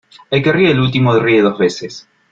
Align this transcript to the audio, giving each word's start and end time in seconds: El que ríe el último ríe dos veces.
El 0.31 0.41
que 0.45 0.51
ríe 0.53 0.71
el 0.71 0.79
último 0.79 1.13
ríe 1.19 1.43
dos 1.43 1.59
veces. 1.59 2.07